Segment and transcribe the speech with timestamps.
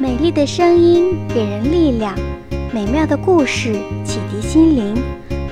[0.00, 2.18] 美丽的声音给人力量，
[2.72, 4.94] 美妙的故事启迪心灵。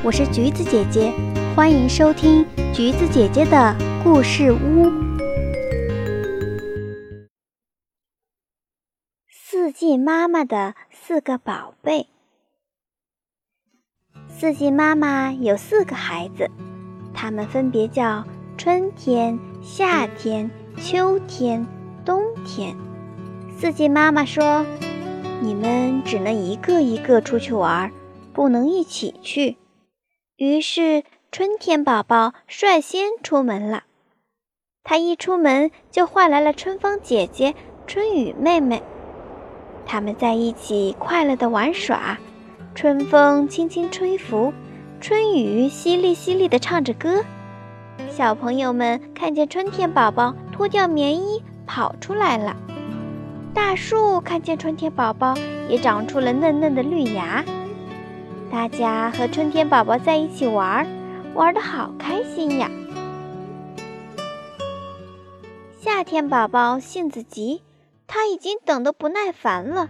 [0.02, 1.12] 我是橘子姐姐，
[1.54, 4.90] 欢迎收听橘子姐姐的故事屋。
[9.30, 12.06] 四季妈妈的四个宝贝。
[14.28, 16.50] 四季妈妈有四个孩子，
[17.12, 18.24] 他们分别叫
[18.56, 21.66] 春天、夏天、秋天、
[22.02, 22.74] 冬天。
[23.60, 24.64] 四季妈妈说
[25.42, 27.90] ：“你们只能一个一个出去玩，
[28.32, 29.56] 不能一起去。”
[30.38, 31.02] 于是，
[31.32, 33.82] 春天宝宝率先出门了。
[34.84, 38.80] 他一出门就换来了春风姐姐、春雨妹妹。
[39.84, 42.16] 他们在一起快乐地玩耍，
[42.76, 44.52] 春风轻轻吹拂，
[45.00, 47.24] 春雨淅沥淅沥地唱着歌。
[48.08, 52.56] 小朋友们看见春天宝宝脱掉棉衣跑出来了。
[53.58, 55.34] 大树看见春天宝宝，
[55.68, 57.44] 也长出了嫩嫩的绿芽。
[58.52, 60.86] 大家和春天宝宝在一起玩，
[61.34, 62.70] 玩的好开心呀！
[65.80, 67.60] 夏天宝宝性子急，
[68.06, 69.88] 他已经等得不耐烦了，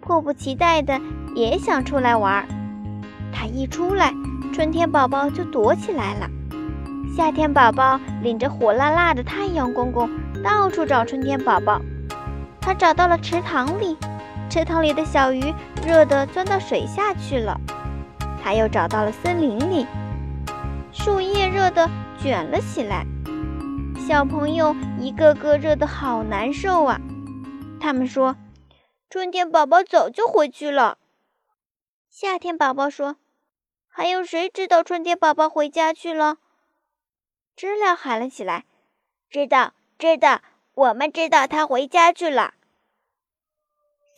[0.00, 1.00] 迫不及待的
[1.36, 2.44] 也想出来玩。
[3.32, 4.12] 他一出来，
[4.52, 6.28] 春天宝宝就躲起来了。
[7.16, 10.10] 夏天宝宝领着火辣辣的太阳公公，
[10.42, 11.80] 到处找春天宝宝。
[12.66, 13.96] 他找到了池塘里，
[14.50, 15.54] 池塘里的小鱼
[15.86, 17.60] 热得钻到水下去了。
[18.42, 19.86] 他又找到了森林里，
[20.92, 21.88] 树叶热得
[22.20, 23.06] 卷了起来。
[24.08, 27.00] 小朋友一个个热得好难受啊！
[27.80, 28.34] 他们说
[29.08, 30.98] ：“春天宝宝早就回去了。”
[32.10, 33.14] 夏天宝宝说
[33.86, 36.38] ：“还有谁知道春天宝宝回家去了？”
[37.54, 38.64] 知了喊了起来
[39.30, 40.40] ：“知道，知道，
[40.74, 42.54] 我们知道他回家去了。”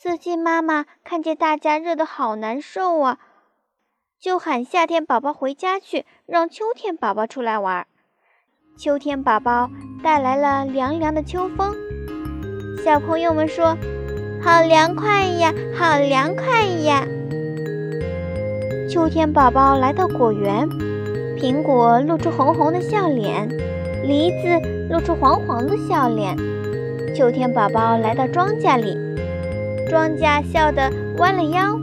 [0.01, 3.19] 四季妈妈看见大家热得好难受啊，
[4.21, 7.85] 就喊夏天宝宝回家去，让秋天宝宝出来玩。
[8.79, 9.69] 秋天宝宝
[10.01, 11.75] 带来了凉凉的秋风，
[12.85, 13.77] 小朋友们说
[14.41, 17.05] ：“好凉快呀，好凉快呀！”
[18.89, 20.69] 秋天宝宝来到果园，
[21.37, 23.49] 苹果露出红红的笑脸，
[24.05, 26.37] 梨子露出黄黄的笑脸。
[27.17, 29.08] 秋天宝宝来到庄稼里。
[29.89, 31.79] 庄稼笑得弯了腰，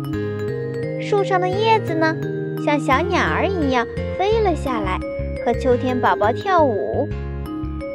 [1.01, 2.15] 树上的叶子呢，
[2.63, 3.85] 像小鸟儿一样
[4.19, 4.99] 飞了下来，
[5.43, 7.09] 和秋天宝宝跳舞。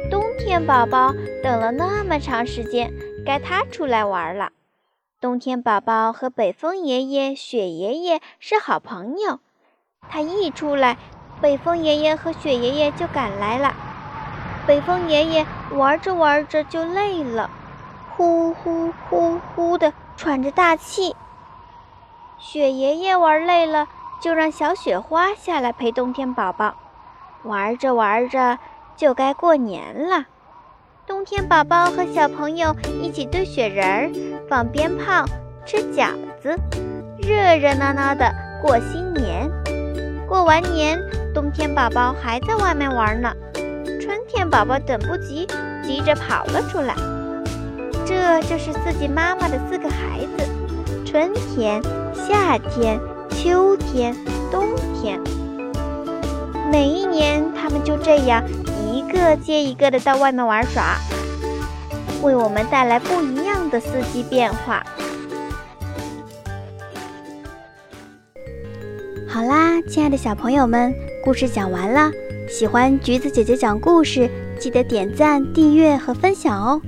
[0.09, 2.91] 冬天宝宝等了那么长时间，
[3.25, 4.51] 该他出来玩了。
[5.21, 9.39] 冬天宝宝和北风爷爷、雪爷爷是好朋友，
[10.09, 10.97] 他一出来，
[11.39, 13.73] 北风爷爷和雪爷爷就赶来了。
[14.67, 17.49] 北风爷爷玩着玩着就累了。
[18.21, 21.15] 呼呼呼呼的喘着大气，
[22.37, 23.87] 雪爷爷玩累了，
[24.21, 26.75] 就让小雪花下来陪冬天宝宝。
[27.41, 28.59] 玩着玩着，
[28.95, 30.25] 就该过年了。
[31.07, 34.11] 冬天宝宝和小朋友一起堆雪人儿、
[34.47, 35.25] 放鞭炮、
[35.65, 36.55] 吃饺子，
[37.17, 39.49] 热热闹闹的过新年。
[40.27, 40.95] 过完年，
[41.33, 43.33] 冬天宝宝还在外面玩呢。
[43.99, 45.47] 春天宝宝等不及，
[45.81, 46.93] 急着跑了出来。
[48.11, 50.45] 这就是四季妈妈的四个孩子：
[51.05, 51.81] 春天、
[52.13, 52.99] 夏天、
[53.29, 54.13] 秋天、
[54.51, 55.17] 冬天。
[56.69, 58.43] 每一年，他们就这样
[58.91, 60.97] 一个接一个的到外面玩耍，
[62.21, 64.85] 为我们带来不一样的四季变化。
[69.29, 70.93] 好啦，亲爱的小朋友们，
[71.23, 72.11] 故事讲完了。
[72.49, 74.29] 喜欢橘子姐姐讲故事，
[74.59, 76.81] 记得点赞、订阅和分享哦。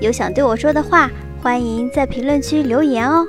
[0.00, 1.10] 有想对我说的话，
[1.42, 3.26] 欢迎在评论区留言哦。